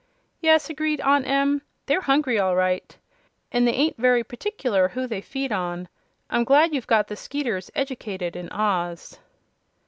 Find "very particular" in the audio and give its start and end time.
3.97-4.87